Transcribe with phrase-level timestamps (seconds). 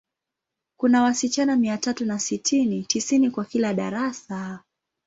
[0.77, 4.59] Kuna wasichana mia tatu na sitini, tisini kwa kila darasa.